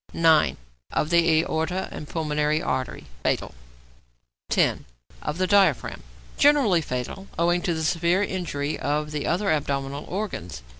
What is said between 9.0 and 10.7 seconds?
the other abdominal organs.